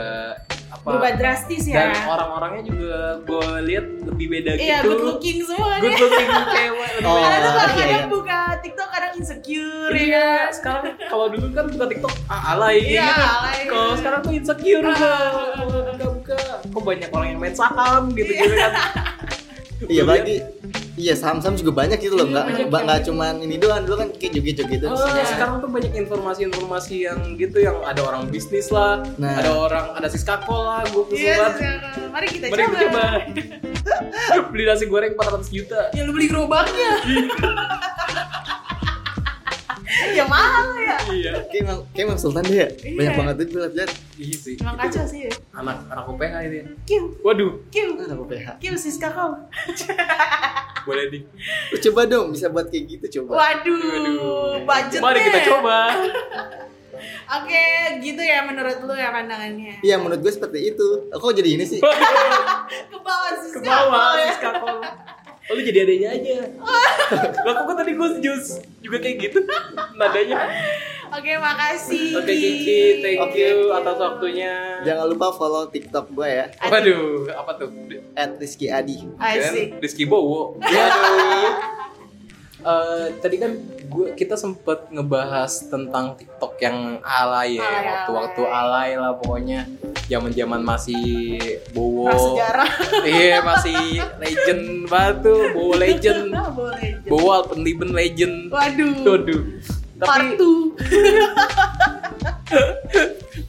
apa 0.68 0.84
Berubah 0.86 1.16
drastis 1.16 1.63
ya. 1.63 1.80
dan 1.82 1.96
orang-orangnya 2.06 2.63
juga 2.66 2.96
gue 3.22 3.48
lihat 3.66 3.86
lebih 4.04 4.27
beda 4.30 4.51
Iya, 4.54 4.77
gitu. 4.77 4.88
good 4.89 5.04
looking 5.06 5.38
semua 5.42 5.80
Good 5.80 5.89
nih. 5.89 6.00
looking 6.01 6.27
cewek 6.50 6.89
Oh, 6.98 7.16
beda. 7.16 7.24
Karena 7.24 7.38
tuh 7.38 7.48
iya, 7.48 7.56
kadang-kadang 7.58 7.88
iya. 7.98 8.08
buka 8.10 8.39
TikTok 8.60 8.89
kadang 8.89 9.12
insecure 9.13 9.92
ya. 9.92 9.98
Iya, 9.98 10.27
kan? 10.27 10.48
sekarang 10.54 10.84
kalau 11.06 11.25
dulu 11.27 11.48
kan 11.50 11.66
buka 11.68 11.86
TikTok 11.88 12.13
ah, 12.25 12.42
alay 12.50 12.77
Iya, 12.86 13.04
gitu. 13.06 13.24
alay. 13.34 13.60
Kalau 13.66 13.94
sekarang 13.96 14.20
tuh 14.22 14.32
insecure 14.34 14.82
Ah. 14.82 14.89
udah. 14.89 15.20
Kalau 15.54 15.68
buka-buka 15.88 16.38
kok 16.62 16.84
banyak 16.84 17.10
orang 17.10 17.27
yang 17.30 17.39
main 17.42 17.56
saham 17.56 18.04
gitu-gitu 18.12 18.54
kan. 18.54 18.74
Iya 19.86 20.04
bagi 20.04 20.36
Iya 20.98 21.13
saham-saham 21.13 21.54
juga 21.54 21.77
banyak 21.77 22.01
gitu 22.01 22.18
loh, 22.18 22.25
Iya, 22.25 22.42
nggak 22.66 22.66
nggak 22.66 22.98
yang- 22.98 23.06
cuman 23.06 23.34
ini 23.38 23.56
doang, 23.56 23.86
dulu 23.86 23.96
kan 23.98 24.10
kayak 24.12 24.32
joget-joget 24.34 24.80
itu 24.80 24.88
Oh, 24.88 24.98
isinya. 24.98 25.25
sekarang 25.30 25.56
tuh 25.60 25.70
banyak 25.70 25.94
informasi-informasi 25.96 26.96
yang 27.06 27.20
gitu 27.38 27.58
yang 27.60 27.77
ada 27.82 28.01
orang 28.01 28.25
bisnis 28.25 28.68
lah, 28.68 29.06
Nah. 29.16 29.38
ada 29.38 29.51
orang 29.54 29.86
ada 29.94 30.10
siskakol 30.10 30.58
lah, 30.60 30.82
gue 30.84 31.04
kesel 31.08 31.22
Iya, 31.22 31.36
banget. 31.38 31.54
sekarang. 31.56 32.10
mari 32.10 32.27
kita 32.27 32.46
Mari 32.48 32.58
coba. 32.60 32.74
kita 32.74 32.82
coba. 32.84 33.06
Beli 34.51 34.63
nasi 34.66 34.86
goreng 34.86 35.13
400 35.13 35.48
juta. 35.48 35.82
Ya 35.94 36.01
lu 36.01 36.12
beli 36.12 36.25
gerobaknya. 36.25 36.89
Ya 40.12 40.24
mahal 40.27 40.67
ya. 40.75 40.98
Iya. 41.08 41.32
Kayak 41.48 41.62
emang, 41.63 41.79
kayak 41.91 42.06
emang 42.08 42.20
Sultan 42.20 42.46
ya, 42.46 42.67
banyak 42.67 42.98
Iya. 43.00 43.12
banget 43.15 43.36
tuh 43.38 43.46
gue 43.48 43.63
liat 43.74 43.91
Iya 44.17 44.36
sih. 44.36 44.56
Emang 44.60 44.75
kacau 44.75 45.03
sih 45.06 45.20
ya. 45.25 45.32
Anak 45.53 45.77
anak 45.88 46.06
UPH 46.06 46.34
ya. 46.44 46.63
Kiu, 46.84 47.03
Waduh, 47.22 47.51
kiu, 47.70 47.96
Nah, 47.96 48.10
apa 48.10 48.24
PH. 48.25 48.48
kiu 48.60 48.75
Siska 48.75 49.10
kau. 49.10 49.32
boleh 50.88 51.06
di. 51.12 51.20
Lu 51.70 51.77
coba 51.84 52.01
dong 52.08 52.32
bisa 52.32 52.48
buat 52.48 52.72
kayak 52.72 52.84
gitu 52.88 53.06
coba. 53.22 53.44
Waduh, 53.44 53.75
Waduh. 53.75 54.63
budget 54.63 55.00
Mari 55.03 55.20
kita 55.22 55.39
coba. 55.46 55.77
Oke, 57.27 57.63
gitu 58.01 58.22
ya 58.24 58.41
menurut 58.41 58.79
lu 58.82 58.96
ya 58.96 59.12
pandangannya. 59.12 59.84
Iya 59.84 60.00
menurut 60.00 60.24
gue 60.24 60.32
seperti 60.32 60.72
itu. 60.74 60.88
Kok 61.12 61.36
jadi 61.36 61.60
ini 61.60 61.65
sih? 61.67 61.84
Ke 62.91 62.98
bawah 62.98 63.32
Siska 63.38 63.60
Ke 63.62 64.58
Oh, 65.48 65.56
lu 65.56 65.62
jadi 65.63 65.88
adanya 65.88 66.12
aja. 66.12 66.38
Lah 67.48 67.63
kok 67.63 67.75
tadi 67.80 67.96
gue 67.96 68.10
jus 68.20 68.60
juga 68.84 68.98
kayak 69.00 69.16
gitu 69.24 69.39
nadanya. 69.96 70.44
Oke, 71.08 71.39
makasih. 71.39 72.20
Oke 72.20 72.36
Cici, 72.36 73.00
thank 73.00 73.24
Oke, 73.24 73.39
you 73.39 73.72
atas 73.72 73.96
waktunya. 73.96 74.84
Jangan 74.84 75.08
lupa 75.08 75.32
follow 75.32 75.72
TikTok 75.72 76.12
gue 76.12 76.27
ya, 76.27 76.46
Waduh, 76.68 77.32
apa 77.32 77.51
tuh? 77.56 77.72
@rizky 78.44 78.68
adi. 78.68 79.08
Asik. 79.16 79.80
Kan 79.80 79.84
Rizky 79.84 80.04
Bowo. 80.04 80.60
Waduh. 80.60 81.51
Eh, 82.58 83.08
tadi 83.24 83.38
kan 83.39 83.54
gue 83.88 84.08
kita 84.13 84.36
sempet 84.36 84.91
ngebahas 84.91 85.72
tentang 85.72 86.20
TikTok 86.20 86.60
yang 86.60 87.00
alay 87.01 87.58
ya, 87.58 87.63
Alay, 87.63 87.86
waktu-waktu 87.88 88.41
alay. 88.44 88.60
alay 88.60 88.89
lah 89.00 89.12
pokoknya. 89.15 89.60
Zaman-zaman 90.08 90.62
masih 90.63 91.03
Bowo. 91.72 92.12
Prasejarah. 92.12 92.70
Iya, 93.03 93.38
masih 93.44 93.79
legend 94.20 94.63
banget 94.91 95.15
tuh, 95.24 95.39
Bowo 95.56 95.74
legend. 95.75 96.36
Bowo 97.08 97.29
Alpenliben 97.32 97.91
legend. 97.96 98.51
Waduh. 98.51 98.94
Waduh. 99.03 99.44
Tapi 99.98 100.06
Partu. 100.06 100.51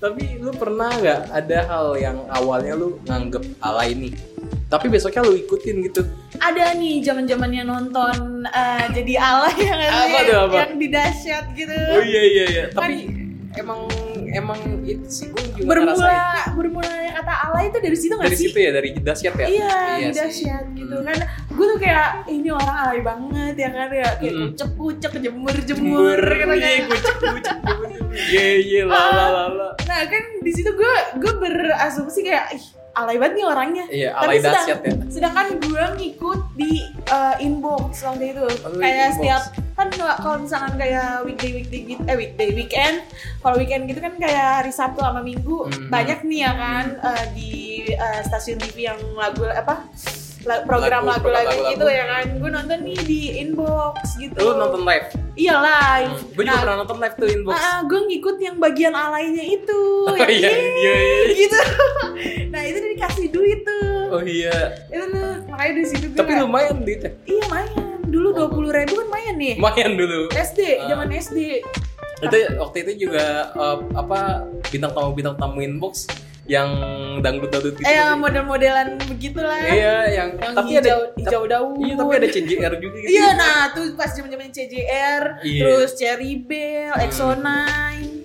tapi 0.03 0.39
lu 0.39 0.55
pernah 0.55 0.95
nggak 0.95 1.23
ada 1.35 1.59
hal 1.67 1.87
yang 1.99 2.19
awalnya 2.31 2.79
lu 2.79 3.03
nganggep 3.05 3.43
alay 3.59 3.99
nih, 3.99 4.15
tapi 4.69 4.87
besoknya 4.87 5.25
lu 5.25 5.33
ikutin 5.35 5.81
gitu? 5.83 6.05
Ada 6.37 6.77
nih 6.77 7.01
zaman-zamannya 7.01 7.65
nonton 7.65 8.45
eh, 8.45 8.85
jadi 8.93 9.15
Allah 9.17 9.53
ya 9.57 9.75
sih? 9.75 9.89
Apa 9.91 10.19
tuh, 10.23 10.37
apa? 10.45 10.55
Yang 10.55 10.73
di 10.77 10.87
dahsyat 10.89 11.45
gitu. 11.53 11.73
Oh 11.73 12.03
iya 12.03 12.23
iya 12.23 12.45
iya. 12.47 12.65
Tapi 12.69 12.95
Kan- 13.09 13.27
emang 13.57 13.81
emang 14.29 14.61
itu 14.85 15.09
sih 15.09 15.27
gue 15.29 15.41
juga 15.57 15.73
bermula 15.73 15.97
ngerasain. 15.97 16.53
bermula 16.53 16.89
kata 17.19 17.35
Allah 17.49 17.63
itu 17.65 17.79
dari 17.81 17.97
situ 17.97 18.13
nggak 18.13 18.29
dari 18.29 18.37
sih? 18.37 18.47
situ 18.47 18.59
ya 18.61 18.71
dari 18.71 18.89
dahsyat 18.95 19.35
ya. 19.35 19.47
Iya, 19.49 19.73
sih. 19.73 20.05
dahsyat 20.15 20.65
gitu 20.77 20.97
kan. 21.01 21.17
Gue 21.49 21.65
tuh 21.67 21.79
kayak 21.81 22.09
ini 22.29 22.49
orang 22.53 22.77
alay 22.79 23.01
banget 23.01 23.55
ya 23.57 23.69
kan 23.73 23.89
ya 23.89 24.09
kayak 24.15 24.31
Mm-mm. 24.31 24.49
kucek 24.53 24.71
kucek 24.77 25.13
jemur 25.19 25.57
jemur. 25.65 26.21
Jemur, 26.21 26.55
iya, 26.55 26.85
kucek 26.85 27.17
kucek. 27.19 27.57
Iya 28.29 28.47
iya 28.61 28.83
lala 28.85 29.25
lala. 29.49 29.69
Nah 29.89 30.01
kan 30.07 30.25
di 30.39 30.51
situ 30.53 30.71
gue 30.71 30.93
gue 31.17 31.33
berasumsi 31.35 32.21
kayak 32.23 32.53
ih 32.53 32.65
alay 32.99 33.17
banget 33.17 33.35
nih 33.35 33.47
orangnya. 33.47 33.85
Iya 33.87 34.11
Tapi 34.13 34.25
alay 34.25 34.39
sedang- 34.39 34.55
dahsyat 34.59 34.81
ya. 34.81 34.93
Sedangkan 35.09 35.47
gue 35.57 35.85
ngikut 35.97 36.41
di 36.53 36.73
uh, 37.07 37.35
inbox 37.39 38.03
waktu 38.03 38.25
itu. 38.33 38.43
Oh, 38.43 38.75
kayak 38.75 38.97
inbox. 39.09 39.15
setiap 39.15 39.43
kan 39.73 39.89
kalau 39.95 40.37
misalkan 40.37 40.75
kayak 40.75 41.23
weekday 41.23 41.55
weekday 41.55 41.81
gitu 41.87 42.03
eh 42.03 42.17
weekday 42.17 42.51
weekend 42.51 42.99
kalau 43.39 43.55
weekend 43.55 43.87
gitu 43.87 44.03
kan 44.03 44.11
kayak 44.13 44.59
hari 44.59 44.75
Sabtu 44.75 44.99
sama 44.99 45.23
Minggu 45.23 45.71
Mhm. 45.71 45.87
banyak 45.87 46.19
nih 46.27 46.41
ya 46.43 46.53
kan 46.53 46.85
uh, 46.99 47.25
di 47.31 47.51
uh, 47.89 48.21
stasiun 48.21 48.59
TV 48.59 48.85
yang 48.85 48.99
lagu 49.15 49.47
apa 49.47 49.87
program 50.65 51.03
Lagu, 51.03 51.29
lagu-lagu 51.29 51.51
gitu 51.69 51.85
lagu-lagu. 51.85 51.89
ya 51.93 52.05
kan 52.07 52.27
gue 52.35 52.51
nonton 52.51 52.79
nih 52.83 52.99
di 53.03 53.21
inbox 53.39 53.97
gitu 54.17 54.39
Lu 54.39 54.53
nonton 54.55 54.83
live? 54.83 55.07
iya 55.35 55.55
live 55.57 56.17
Gue 56.33 56.43
juga 56.43 56.59
pernah 56.59 56.77
nonton 56.79 56.97
live 56.99 57.15
tuh 57.15 57.29
inbox. 57.29 57.55
Ah, 57.55 57.79
gue 57.83 58.01
ngikut 58.05 58.37
yang 58.39 58.57
bagian 58.57 58.91
alaynya 58.91 59.45
itu. 59.45 59.81
Oh, 60.03 60.17
iya, 60.17 60.49
ini, 60.49 60.69
iya, 60.77 60.95
iya. 60.97 61.19
gitu. 61.41 61.59
nah 62.49 62.61
itu 62.61 62.79
dikasih 62.89 63.27
duit 63.29 63.61
tuh. 63.63 64.11
Oh 64.11 64.23
iya. 64.23 64.57
Itu 64.89 65.05
tuh 65.09 65.31
makanya 65.47 65.73
di 65.75 65.85
situ 65.85 66.07
gue. 66.09 66.17
Tapi 66.17 66.33
kayak, 66.33 66.43
lumayan 66.43 66.77
duitnya. 66.81 67.11
Iya 67.23 67.45
main. 67.49 67.71
Dulu 68.03 68.29
dua 68.33 68.49
puluh 68.49 68.71
ribu 68.71 68.97
kan 68.97 69.09
main 69.09 69.35
nih. 69.35 69.55
Lumayan 69.57 69.93
dulu. 69.95 70.21
SD, 70.33 70.61
Ah. 70.79 70.89
zaman 70.89 71.09
SD. 71.13 71.39
itu 72.19 72.35
waktu 72.59 72.77
itu 72.83 73.07
juga 73.07 73.25
eh, 73.49 73.79
apa 73.95 74.43
bintang 74.67 74.91
tamu 74.91 75.15
bintang 75.15 75.39
tamu 75.39 75.63
inbox 75.63 76.03
yang 76.49 76.69
dangdut 77.21 77.51
dangdut 77.51 77.75
gitu 77.75 77.85
Eh 77.85 77.95
yang 77.95 78.17
model-modelan 78.17 78.97
begitulah. 79.05 79.61
iya 79.61 79.97
yang, 80.09 80.29
Yang 80.35 80.55
tapi 80.55 80.69
hijau, 80.73 80.81
ada 80.81 80.95
hijau 81.15 81.43
daun. 81.45 81.73
iya 81.79 81.95
tapi 81.95 82.13
ada 82.15 82.27
CJR 82.27 82.73
juga 82.75 82.97
gitu 82.99 83.11
Iya, 83.11 83.27
nah 83.35 83.57
tuh 83.71 83.85
pas 83.93 84.09
zaman-zaman 84.09 84.49
CJR, 84.49 85.23
Iya. 85.39 85.61
terus 85.61 85.91
Cherry 85.95 86.41
Bell, 86.41 86.91
Hmm. 86.91 87.05
Exo9. 87.05 87.49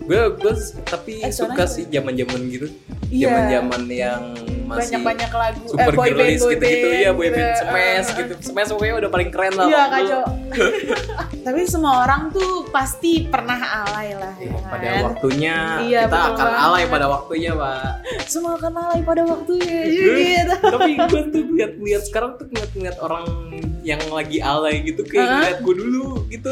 gue 0.03 0.21
gue 0.33 0.53
tapi 0.83 1.13
Eh, 1.21 1.31
suka 1.31 1.63
sih 1.65 1.83
zaman 1.85 2.11
zaman 2.13 2.39
gitu 2.47 2.67
Iya. 3.07 3.27
zaman 3.27 3.43
zaman 3.49 3.81
yang 3.87 4.21
masih 4.65 4.95
Banyak-banyak 4.95 5.31
lagu 5.33 5.61
super 5.65 5.91
boy 5.93 6.03
band, 6.05 6.15
girlies 6.17 6.41
boy 6.41 6.51
gitu 6.53 6.63
gitu 6.65 6.87
band 6.87 6.95
ya 6.97 7.11
boy 7.13 7.27
band 7.29 7.39
gitu. 7.45 7.59
smash 7.61 8.07
Ah. 8.09 8.15
gitu 8.17 8.33
smash 8.41 8.69
pokoknya 8.69 8.95
udah 8.97 9.09
paling 9.09 9.29
keren 9.29 9.53
lah 9.53 9.65
Iya 9.65 9.81
kacau. 9.89 10.21
Tapi 11.43 11.61
semua 11.65 11.93
orang 12.01 12.31
tuh 12.31 12.51
pasti 12.69 13.27
pernah 13.27 13.59
alay 13.59 14.11
lah 14.13 14.33
ya 14.33 14.47
Iya, 14.49 14.59
pada 14.65 14.87
kan? 14.87 15.01
waktunya 15.05 15.55
Iya, 15.81 16.01
kita 16.05 16.17
akan 16.25 16.35
banget. 16.41 16.63
alay 16.63 16.83
pada 16.85 17.05
waktunya 17.05 17.51
pak 17.53 17.83
Semua 18.23 18.55
akan 18.55 18.73
alay 18.73 19.01
pada 19.01 19.23
waktunya 19.23 19.79
Iya. 19.83 20.13
gitu. 20.13 20.53
tapi 20.63 20.91
gue 20.95 21.21
tuh 21.29 21.43
lihat-lihat 21.51 22.03
sekarang 22.03 22.31
tuh 22.35 22.45
ngeliat-ngeliat 22.47 22.97
orang 22.99 23.25
yang 23.81 23.99
lagi 24.07 24.39
alay 24.39 24.79
gitu 24.81 25.03
kayak 25.03 25.21
Hah? 25.21 25.33
ngeliat 25.35 25.59
gue 25.59 25.75
dulu 25.77 26.05
gitu 26.27 26.47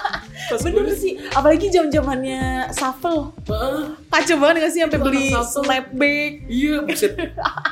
pas 0.50 0.58
Bener 0.60 0.84
gue 0.84 0.92
sih, 0.92 1.12
apalagi 1.30 1.66
jam 1.68 1.86
zamannya 1.86 2.66
shuffle. 2.70 3.30
"Ah, 3.46 3.94
Kacau 4.10 4.36
banget 4.36 4.56
gak 4.60 4.72
sih 4.72 4.80
sampai 4.80 4.98
beli 4.98 5.30
shuffle. 5.30 5.62
snapback. 5.62 6.32
iya 6.44 6.74
buset 6.80 7.12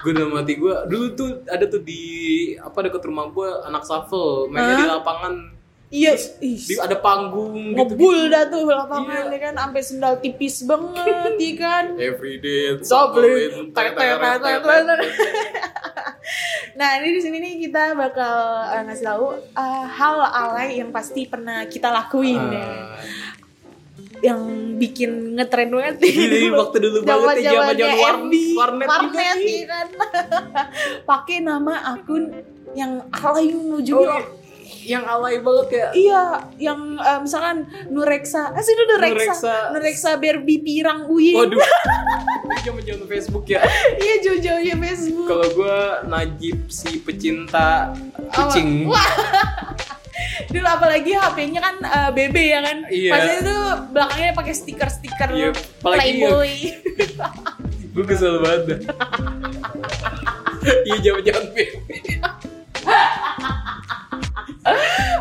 gue 0.00 0.10
udah 0.10 0.26
mati 0.30 0.54
gue 0.54 0.74
dulu 0.86 1.06
tuh 1.12 1.28
ada 1.44 1.66
tuh 1.66 1.82
di 1.82 2.02
apa 2.56 2.78
deket 2.80 3.02
rumah 3.02 3.28
gue 3.28 3.48
anak 3.64 3.82
shuffle 3.82 4.46
mainnya 4.46 4.74
di 4.76 4.84
Hah? 4.84 4.96
lapangan 4.96 5.34
Iya, 5.90 6.14
ih, 6.38 6.54
ada 6.78 6.94
panggung 6.96 7.50
gitu, 7.50 7.74
ngebul 7.74 8.30
dah 8.30 8.46
tuh 8.46 8.62
lapangan 8.62 9.26
Iya. 9.26 9.34
ya 9.34 9.38
kan 9.42 9.54
sampai 9.58 9.82
sendal 9.82 10.14
tipis 10.16 10.62
banget 10.62 11.34
ya 11.34 11.52
kan. 11.58 11.84
everyday 12.08 12.78
tet. 12.78 12.86
Nah 16.70 16.96
ini 16.96 17.08
di 17.12 17.20
sini 17.20 17.36
nih 17.36 17.54
kita 17.60 17.92
bakal 17.92 18.34
eh, 18.70 18.82
ngasih 18.86 19.02
tahu 19.04 19.26
eh, 19.34 19.84
hal 19.90 20.16
alay 20.22 20.78
yang 20.78 20.94
pasti 20.94 21.26
pernah 21.26 21.66
kita 21.66 21.90
lakuin 21.90 22.38
ya. 22.38 22.62
Ah, 22.62 23.02
yang 24.20 24.40
bikin 24.76 25.34
ngetren 25.34 25.72
banget 25.72 25.96
Iya, 26.06 26.52
waktu 26.52 26.76
dulu 26.78 26.98
banget 27.02 27.36
ya, 27.42 27.50
FB, 27.56 28.32
warnet 28.54 28.86
warnet 28.86 29.16
nih. 29.40 29.58
ya 29.58 29.66
kan 29.66 29.86
pakai 31.10 31.40
nama 31.40 31.74
akun 31.90 32.28
yang 32.70 33.02
alay 33.10 33.50
menuju 33.50 33.96
Oh, 33.96 34.22
yang 34.80 35.04
alay 35.04 35.38
banget 35.38 35.68
ya 35.70 35.86
iya 35.92 36.22
yang 36.56 36.96
eh, 36.96 37.20
misalkan 37.20 37.64
Nureksa 37.86 38.52
eh 38.52 38.62
sih 38.62 38.72
itu 38.72 38.84
Nureksa 38.86 39.10
Nureksa. 39.14 39.54
Nureksa 39.72 40.10
Barbie 40.16 40.60
Pirang 40.60 41.06
Uye 41.06 41.36
Waduh, 41.36 41.58
ini 42.44 42.56
zaman-zaman 42.62 43.06
Facebook 43.06 43.44
ya. 43.46 43.60
iya 43.96 44.14
jauh-jauhnya 44.20 44.74
Facebook 44.76 45.26
Kalau 45.26 45.48
gue 45.48 45.78
Najib 46.06 46.58
si 46.66 46.98
pecinta 46.98 47.94
kucing. 48.30 48.86
Wah. 48.86 49.06
Dulu 50.52 50.66
apalagi 50.66 51.14
HP-nya 51.14 51.60
kan 51.62 51.76
eh, 51.80 52.10
BB 52.10 52.36
ya 52.42 52.60
kan. 52.60 52.78
Iya. 52.86 53.12
Pas 53.14 53.24
itu 53.38 53.56
belakangnya 53.90 54.32
pakai 54.34 54.52
stiker-stiker 54.52 55.28
Iya, 55.30 55.48
apalagi 55.54 56.00
Playboy. 56.18 56.52
Gue 57.94 58.04
kesel 58.04 58.38
banget. 58.38 58.84
Iya 60.84 60.96
zaman-zaman 61.00 61.44
baby. 61.54 61.98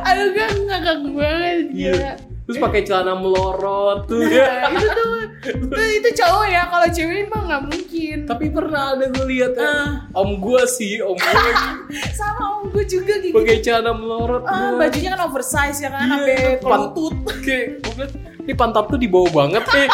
Aduh 0.03 0.27
gue 0.31 0.47
ngakak 0.65 0.97
banget 1.09 1.65
gila. 1.71 2.11
Terus 2.49 2.57
pakai 2.57 2.81
celana 2.81 3.13
melorot 3.13 4.09
tuh. 4.09 4.25
Nah, 4.25 4.73
itu 4.73 4.87
tuh 4.89 5.11
itu, 5.53 5.83
itu 6.01 6.09
cowok 6.17 6.45
ya 6.49 6.65
kalau 6.65 6.87
cewek 6.89 7.29
mah 7.29 7.41
nggak 7.45 7.61
mungkin. 7.63 8.17
Tapi 8.25 8.45
pernah 8.49 8.97
ada 8.97 9.05
gue 9.05 9.25
lihat 9.29 9.53
ya. 9.53 9.69
Ah. 9.69 9.89
Om 10.17 10.41
gue 10.41 10.61
sih, 10.65 10.97
om 10.97 11.13
gue 11.13 11.29
lagi 11.31 11.67
Sama 12.09 12.57
om 12.57 12.73
gue 12.73 12.83
juga 12.83 13.21
gitu. 13.21 13.37
pakai 13.37 13.61
celana 13.61 13.93
melorot. 13.93 14.43
Ah, 14.43 14.73
gua. 14.73 14.81
bajunya 14.81 15.13
kan 15.13 15.21
oversize 15.29 15.77
ya 15.77 15.93
kan, 15.93 16.03
Iya, 16.03 16.11
sampai 16.11 16.35
ke 16.57 16.65
pan- 16.65 16.81
lutut. 16.89 17.15
Kayak 17.39 17.65
gue 17.85 18.05
ini 18.43 18.53
pantat 18.57 18.85
tuh 18.89 18.97
di 18.97 19.05
bawah 19.05 19.29
banget 19.29 19.61
nih. 19.61 19.89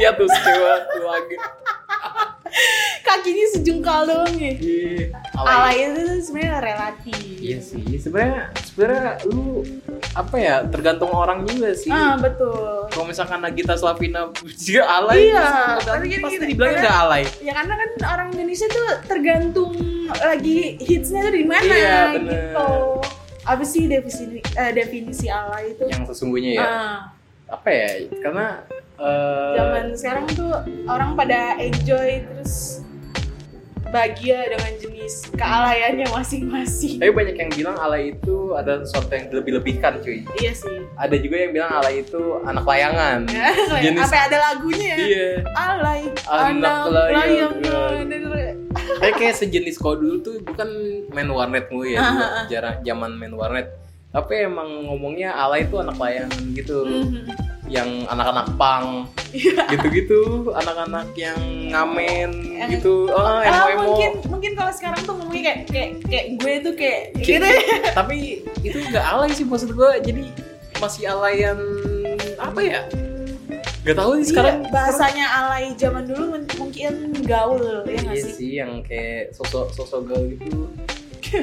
Lihat 0.00 0.14
tuh 0.16 0.24
tuh 0.24 1.04
lagi. 1.04 1.36
Kakinya 3.06 3.46
sejengkal 3.50 4.00
doang 4.04 4.34
ya. 4.34 4.52
Iya, 4.54 5.10
Alay 5.34 5.76
itu 5.84 6.02
sebenarnya 6.22 6.58
relatif. 6.62 7.18
Iya 7.36 7.58
sih, 7.58 7.82
sebenarnya 7.98 8.42
sebenarnya 8.62 9.10
lu 9.26 9.66
apa 10.14 10.36
ya 10.36 10.56
tergantung 10.64 11.10
orang 11.10 11.42
juga 11.42 11.74
sih. 11.74 11.90
Ah, 11.90 12.14
betul. 12.14 12.86
Kalau 12.88 13.04
misalkan 13.04 13.42
Nagita 13.42 13.74
Slavina 13.74 14.30
juga 14.54 14.82
alay, 14.86 15.28
Iya, 15.28 15.42
pasti, 15.42 15.84
tapi 15.84 16.04
gini- 16.06 16.22
pasti 16.22 16.44
dibilangnya 16.44 16.80
udah 16.80 16.96
alay. 17.02 17.22
Ya 17.40 17.52
karena 17.52 17.74
kan 17.74 17.88
orang 18.08 18.28
Indonesia 18.32 18.66
tuh 18.68 18.86
tergantung 19.04 19.72
lagi 20.14 20.56
hitsnya 20.78 21.20
tuh 21.26 21.34
di 21.34 21.44
mana 21.44 21.66
Iya, 21.66 21.98
bener. 22.14 22.30
gitu. 22.30 22.68
Apa 23.44 23.60
sih 23.62 23.84
definisi 23.84 24.24
eh, 24.40 24.72
definisi 24.72 25.26
alay 25.28 25.74
itu? 25.74 25.84
Yang 25.84 26.14
sesungguhnya 26.14 26.50
ya, 26.54 26.62
Ah, 26.62 26.96
apa 27.50 27.68
ya? 27.68 27.88
Karena 28.16 28.62
zaman 29.52 29.84
sekarang 29.92 30.24
tuh 30.28 30.50
orang 30.84 31.14
pada 31.14 31.56
enjoy 31.56 32.22
terus 32.24 32.80
bahagia 33.86 34.50
dengan 34.50 34.74
jenis 34.74 35.30
kealayannya 35.32 36.10
masing-masing. 36.10 36.98
tapi 36.98 37.14
banyak 37.14 37.36
yang 37.36 37.50
bilang 37.52 37.78
alay 37.78 38.10
itu 38.10 38.50
ada 38.52 38.82
sesuatu 38.82 39.06
yang 39.08 39.30
lebih-lebihkan 39.30 40.02
cuy. 40.02 40.26
Iya 40.34 40.50
sih. 40.50 40.82
Ada 40.96 41.14
juga 41.14 41.36
yang 41.38 41.52
bilang 41.52 41.70
alay 41.72 42.02
itu 42.02 42.18
anak 42.42 42.64
layangan. 42.64 43.22
Jenis- 43.86 44.02
Apa 44.04 44.26
ada 44.26 44.38
lagunya 44.50 44.86
ya? 44.88 44.96
Iya. 44.98 45.26
Alay, 45.48 46.00
Anak 46.26 46.42
anak 46.58 46.76
layangan. 46.90 47.52
layangan. 47.62 48.58
kayak 48.98 49.14
kayak 49.20 49.34
sejenis 49.36 49.76
kalau 49.76 49.94
dulu 49.96 50.16
tuh 50.18 50.34
bukan 50.42 50.68
main 51.10 51.28
warnet 51.28 51.70
mulu 51.70 51.86
ya 51.86 52.02
jarang 52.48 52.82
zaman 52.82 53.14
main 53.14 53.30
warnet 53.30 53.70
tapi 54.10 54.42
emang 54.42 54.66
ngomongnya 54.84 55.30
alay 55.30 55.62
itu 55.62 55.76
anak 55.76 55.94
layangan 55.94 56.42
gitu 56.50 56.82
Mhm. 56.82 57.53
Yang 57.74 57.90
anak-anak 58.06 58.46
pang 58.54 59.10
gitu-gitu 59.66 60.22
anak-anak 60.54 61.10
yang 61.12 61.34
ngamen 61.68 62.30
Yang- 62.54 62.70
gitu. 62.78 63.10
Oh, 63.10 63.18
Ah, 63.18 63.42
emo-emo 63.42 63.82
mungkin 63.90 64.10
mungkin 64.30 64.52
kalau 64.54 64.70
sekarang 64.70 65.02
tuh 65.02 65.12
ngomongnya 65.12 65.42
kayak 65.44 65.60
kayak 65.66 65.90
kayak 66.06 66.26
gue 66.38 66.52
tuh 66.62 66.74
kayak 66.74 67.00
Kayak- 67.18 67.26
gitu. 67.42 67.48
tapi 67.90 68.16
itu 68.62 68.78
nggak 68.80 69.02
alay 69.04 69.30
sih 69.30 69.42
maksud 69.42 69.70
gue 69.70 69.90
jadi 70.00 70.24
masih 70.76 71.02
alayan 71.08 71.58
apa 72.36 72.60
ya? 72.60 72.80
Gak 73.82 73.96
tahu 73.96 74.16
nih 74.16 74.26
sekarang. 74.26 74.56
Iya, 74.60 74.70
bahasanya 74.70 75.26
alay 75.34 75.64
zaman 75.74 76.04
dulu 76.04 76.24
mungkin 76.56 76.92
gaul 77.20 77.60
ya 77.84 78.00
nggak 78.00 78.16
Iya 78.16 78.24
sih? 78.24 78.32
sih 78.32 78.50
yang 78.56 78.80
kayak 78.80 79.34
sosok 79.34 79.68
sosok 79.72 80.08
gal 80.08 80.22
gitu. 80.24 80.70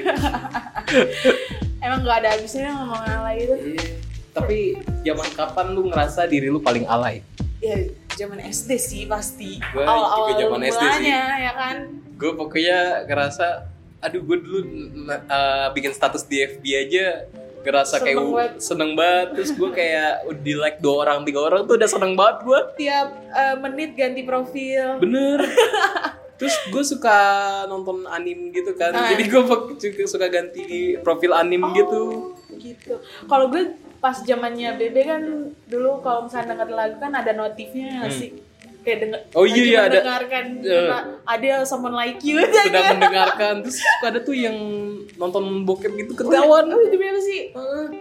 emang 1.82 2.00
nggak 2.02 2.18
ada 2.24 2.30
habisnya 2.34 2.72
ngomong 2.72 3.04
alay 3.04 3.38
itu. 3.42 3.56
Iya. 3.76 3.86
Tapi 4.32 4.58
zaman 5.02 5.28
kapan 5.32 5.66
lu 5.70 5.88
ngerasa 5.88 6.24
diri 6.26 6.48
lu 6.48 6.60
paling 6.60 6.86
alay? 6.86 7.20
ya 7.60 7.78
zaman 8.12 8.42
SD 8.42 8.72
sih 8.76 9.04
pasti. 9.06 9.62
Gue 9.62 9.86
awal-awal 9.86 10.34
juga 10.34 10.42
zaman 10.42 10.62
SD 10.66 10.84
sih. 10.98 11.14
ya 11.14 11.54
kan? 11.54 11.76
Gue 12.16 12.32
pokoknya 12.34 12.80
ngerasa, 13.06 13.46
aduh 14.00 14.18
gue 14.20 14.38
dulu 14.40 14.60
uh, 15.08 15.68
bikin 15.72 15.92
status 15.92 16.26
di 16.26 16.42
FB 16.42 16.64
aja 16.66 17.30
ngerasa 17.62 18.02
kayak 18.02 18.18
Seneng 18.18 18.30
banget. 18.34 18.52
seneng 18.58 18.92
banget. 18.96 19.28
Terus 19.36 19.52
gue 19.54 19.70
kayak 19.70 20.12
di 20.42 20.54
like 20.56 20.82
dua 20.82 21.06
orang 21.06 21.22
tiga 21.22 21.40
orang 21.44 21.62
tuh 21.64 21.78
udah 21.78 21.86
seneng 21.86 22.18
banget 22.18 22.38
gue 22.42 22.60
tiap 22.80 23.08
eh, 23.30 23.56
menit 23.60 23.94
ganti 23.94 24.22
profil. 24.24 24.98
Bener. 24.98 25.38
Terus 26.42 26.58
gue 26.74 26.82
suka 26.84 27.18
nonton 27.68 28.10
anim 28.10 28.50
gitu 28.50 28.74
kan. 28.74 28.90
Ah. 28.90 29.14
jadi 29.14 29.30
gue 29.30 29.42
juga 29.78 30.04
suka 30.10 30.26
ganti 30.26 30.66
profil 30.98 31.38
anim 31.38 31.62
gitu 31.72 32.34
Oh, 32.42 32.58
gitu. 32.58 32.98
kalau 33.26 33.48
gue 33.48 33.78
pas 34.02 34.18
zamannya 34.18 34.76
BB 34.76 34.96
kan 35.00 35.22
dulu 35.64 36.02
kalau 36.02 36.26
misalnya 36.26 36.58
denger 36.58 36.70
lagu 36.72 36.98
kan 36.98 37.14
ada 37.14 37.32
notifnya 37.32 38.02
Hmm. 38.02 38.12
sih? 38.12 38.32
Kayak 38.82 38.98
denger 39.00 39.20
Oh 39.32 39.46
iya, 39.46 39.62
iya, 39.62 39.80
ada. 39.84 39.94
mendengarkan 39.94 40.46
apa, 40.60 40.98
ada 41.28 41.50
someone 41.64 41.94
like 41.94 42.18
you 42.20 42.42
sedang 42.42 42.98
mendengarkan 42.98 43.54
terus 43.62 43.78
suka 43.78 44.06
ada 44.08 44.20
tuh 44.20 44.34
yang 44.34 44.58
nonton 45.16 45.46
bokep 45.62 45.94
gitu 45.96 46.12
ketahuan. 46.16 46.66
oh 46.66 46.82
demi 46.84 47.06
apa 47.06 47.22
sih. 47.22 47.54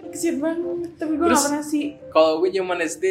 Kesian 0.08 0.40
banget 0.40 0.64
tapi 0.96 1.12
gue 1.14 1.26
Terus- 1.26 1.36
gak 1.38 1.48
pernah 1.52 1.64
sih. 1.66 1.84
kalau 2.08 2.40
gue 2.40 2.48
zaman 2.50 2.80
SD 2.80 3.04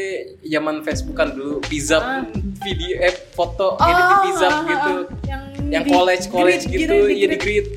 zaman 0.43 0.75
Facebook 0.81 1.13
kan 1.15 1.29
dulu 1.29 1.61
bizap 1.63 2.01
Ah. 2.01 2.25
video 2.59 2.97
eh 2.99 3.13
foto 3.29 3.77
edit 3.79 4.01
di 4.01 4.17
bizap 4.25 4.49
ah, 4.49 4.57
ah, 4.57 4.65
gitu. 4.65 4.93
ah. 4.97 5.03
yang 5.23 5.43
yang 5.69 5.85
college 5.85 6.25
college 6.27 6.65
grid, 6.65 6.81
gitu 6.81 6.95
grid, 6.99 7.15
iya 7.15 7.27
di 7.27 7.37
grid. 7.37 7.67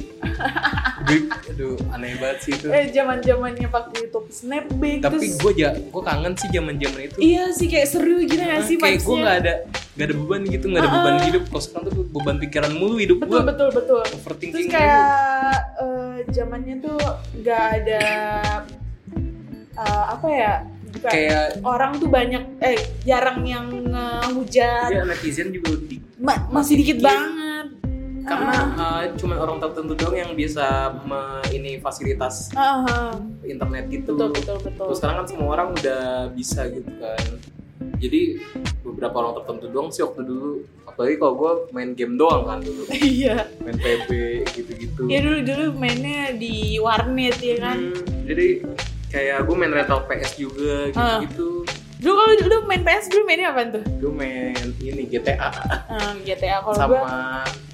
grid 1.03 1.25
aduh 1.51 1.75
aneh 1.91 2.15
banget 2.17 2.39
sih 2.41 2.53
itu. 2.53 2.67
Eh 2.69 2.89
zaman 2.89 3.19
zamannya 3.21 3.69
pakai 3.69 4.07
YouTube 4.07 4.31
snapback 4.31 4.99
tapi 5.03 5.17
terus 5.21 5.37
gue 5.37 5.53
ja 5.59 5.71
gue 5.75 6.03
kangen 6.03 6.33
sih 6.35 6.49
zaman 6.49 6.75
zaman 6.77 7.01
itu. 7.03 7.17
Iya 7.19 7.45
sih 7.51 7.67
kayak 7.67 7.87
seru 7.87 8.17
gitu 8.23 8.39
gak 8.39 8.63
sih 8.65 8.77
kayak 8.77 9.03
gue 9.03 9.17
nggak 9.19 9.37
ada 9.39 9.55
nggak 9.93 10.07
ada 10.09 10.15
beban 10.17 10.43
gitu 10.47 10.65
nggak 10.67 10.81
ada 10.81 10.89
Ah, 10.89 10.95
beban 10.97 11.13
ah. 11.13 11.25
hidup. 11.27 11.43
Kalau 11.47 11.63
sekarang 11.63 11.85
tuh 11.87 12.05
beban 12.09 12.37
pikiran 12.39 12.73
mulu 12.73 12.97
hidup 12.97 13.17
betul 13.19 13.31
gue 13.31 13.43
betul 13.45 13.69
betul. 13.73 14.03
Overthinking 14.09 14.55
terus 14.55 14.67
kayak 14.71 15.53
eh, 15.77 16.15
zamannya 16.31 16.75
tuh 16.81 16.99
nggak 17.37 17.63
ada 17.77 18.03
eh, 19.75 20.05
apa 20.09 20.27
ya 20.29 20.55
bukan 20.93 21.11
kayak 21.11 21.45
orang 21.63 21.93
tuh 21.97 22.09
banyak 22.09 22.43
eh 22.61 22.79
jarang 23.03 23.43
yang 23.43 23.67
ngehujat. 23.85 24.89
Ya 24.89 25.03
netizen 25.03 25.51
juga 25.51 25.77
di 25.83 25.99
Ma- 26.17 26.47
masih 26.49 26.79
dikit 26.79 26.97
dikit. 26.97 27.05
banget 27.05 27.52
karena 28.23 28.55
Ah. 28.73 29.03
uh, 29.03 29.15
cuman 29.15 29.37
orang 29.37 29.59
tertentu 29.59 29.93
doang 29.95 30.17
yang 30.17 30.33
bisa 30.33 30.67
me- 31.03 31.21
ini 31.51 31.77
fasilitas 31.77 32.49
Ah, 32.53 32.83
ah. 32.83 33.13
internet 33.43 33.89
gitu. 33.89 34.15
betul 34.15 34.31
betul 34.33 34.57
betul 34.63 34.87
Terus 34.87 34.97
sekarang 34.97 35.17
kan 35.19 35.27
semua 35.27 35.49
orang 35.53 35.69
udah 35.73 36.03
bisa 36.31 36.67
gitu 36.67 36.91
kan. 36.97 37.25
Jadi 37.99 38.39
beberapa 38.81 39.15
orang 39.17 39.35
tertentu 39.37 39.67
doang 39.69 39.89
sih 39.89 40.03
waktu 40.03 40.23
dulu. 40.23 40.53
Apalagi 40.85 41.17
kalau 41.17 41.35
gue 41.35 41.53
main 41.71 41.91
game 41.93 42.15
doang 42.15 42.43
kan 42.45 42.59
dulu. 42.59 42.87
iya 42.95 43.47
Main 43.59 43.75
PB 43.77 44.11
gitu-gitu. 44.49 45.03
ya 45.05 45.19
dulu 45.19 45.39
dulu 45.41 45.65
mainnya 45.77 46.31
di 46.33 46.55
warnet 46.77 47.37
ya 47.37 47.57
kan 47.59 47.79
Hmm, 47.81 47.99
jadi 48.25 48.47
kayak 49.09 49.39
gue 49.43 49.57
main 49.57 49.73
rental 49.73 50.01
PS 50.05 50.33
juga 50.37 50.89
gitu-gitu. 50.89 51.67
dulu 51.99 52.13
kalau 52.17 52.35
dulu 52.37 52.57
main 52.65 52.83
PS 52.83 53.07
dulu 53.09 53.23
mainnya 53.25 53.49
apa 53.49 53.63
tuh 53.69 53.85
Gue 53.97 54.11
main 54.11 54.55
ini 54.79 55.03
GTA 55.05 55.37
Ah, 55.89 56.13
GTA 56.19 56.61
kalau 56.61 56.77
sama 56.77 56.99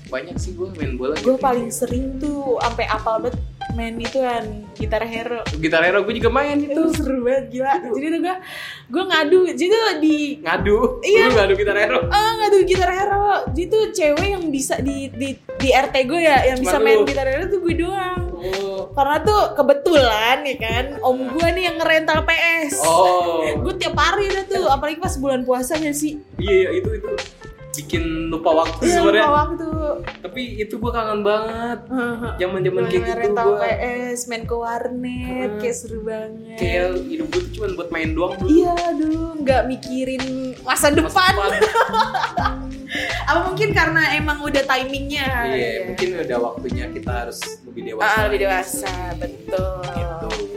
banyak 0.08 0.36
sih 0.36 0.52
gue 0.52 0.68
main 0.72 0.94
bola. 0.94 1.14
gue 1.14 1.24
gitu. 1.28 1.38
paling 1.38 1.68
sering 1.68 2.16
tuh 2.16 2.56
sampai 2.58 2.84
apal 2.84 3.20
banget 3.20 3.36
main 3.70 3.94
itu 3.94 4.18
kan 4.18 4.44
gitar 4.74 5.04
hero 5.04 5.44
Gitar 5.54 5.82
Hero 5.82 6.00
gue 6.00 6.14
juga 6.14 6.30
main 6.30 6.56
itu 6.56 6.72
itu. 6.72 6.82
seru 6.94 7.20
banget 7.20 7.44
gila 7.52 7.72
jadi 7.90 8.06
tuh 8.08 8.20
gue 8.20 8.34
gue 8.88 9.02
ngadu 9.04 9.38
jadi 9.50 9.68
tuh 9.68 9.82
di 9.98 10.16
Ngadu. 10.40 10.78
Iya. 11.00 11.22
Lu 11.22 11.34
ngadu 11.36 11.54
Gitar 11.54 11.76
Hero. 11.76 11.98
ah 12.08 12.30
ngadu 12.38 12.56
gitar 12.64 12.90
hero 12.90 13.22
jadi 13.48 13.64
tuh 13.66 13.82
cewek 13.92 14.28
yang 14.30 14.44
bisa 14.48 14.74
di 14.78 15.12
di 15.12 15.28
di 15.36 15.68
RT 15.70 15.94
gue 16.02 16.16
ya 16.18 16.36
yang 16.46 16.58
Cuma 16.58 16.64
bisa 16.64 16.76
lu. 16.76 16.82
main 16.82 16.98
gitar 17.04 17.26
hero 17.26 17.44
tuh 17.46 17.60
gue 17.60 17.74
doang 17.76 18.20
Oh. 18.38 18.86
karena 18.94 19.18
tuh 19.20 19.40
kebetulan 19.52 20.46
ya 20.46 20.56
kan 20.56 20.84
om 21.02 21.18
gue 21.28 21.48
nih 21.50 21.64
yang 21.66 21.76
ngerental 21.76 22.22
PS 22.22 22.80
Oh. 22.80 23.42
gue 23.58 23.74
tiap 23.76 23.94
hari 23.94 24.26
udah 24.28 24.44
tuh 24.46 24.64
apalagi 24.64 24.96
pas 24.96 25.12
bulan 25.14 25.42
puasanya 25.42 25.90
sih 25.90 26.22
Iya, 26.36 26.54
iya 26.64 26.68
itu 26.72 26.88
itu 26.94 27.10
bikin 27.76 28.02
lupa 28.28 28.50
waktu 28.56 28.82
iya 28.84 28.94
sebenarnya. 28.96 29.22
lupa 29.22 29.34
waktu 29.36 29.66
Tapi 30.02 30.42
itu 30.58 30.74
gua 30.78 30.92
kangen 30.94 31.20
banget. 31.22 31.78
Heeh. 31.88 32.30
Zaman-zaman 32.38 32.82
Gue 32.82 32.90
kayak 32.90 33.02
gitu 33.02 33.12
ngerental 33.14 33.46
gua 33.46 33.58
PS 33.62 34.20
main 34.28 34.42
ke 34.44 34.56
warnet 34.56 35.50
kayak 35.58 35.76
seru 35.76 36.00
banget 36.02 36.58
kayak 36.58 36.86
hidup 37.06 37.26
gua 37.30 37.40
tuh 37.42 37.52
cuma 37.54 37.66
buat 37.78 37.88
main 37.90 38.08
doang 38.14 38.32
dulu. 38.38 38.48
Iya 38.50 38.76
dulu 38.96 39.22
nggak 39.42 39.62
mikirin 39.68 40.24
masa 40.66 40.88
Masa 40.88 40.96
depan. 40.96 41.32
depan. 41.34 41.50
Apa 43.28 43.40
mungkin 43.52 43.76
karena 43.76 44.16
emang 44.16 44.40
udah 44.40 44.64
timingnya? 44.64 45.28
Iya, 45.52 45.52
ya. 45.52 45.80
mungkin 45.92 46.08
udah 46.24 46.38
waktunya 46.40 46.84
kita 46.88 47.10
harus 47.12 47.38
lebih 47.68 47.82
dewasa. 47.92 48.08
Ah, 48.08 48.20
lebih 48.24 48.40
dewasa, 48.48 48.94
betul. 49.20 50.47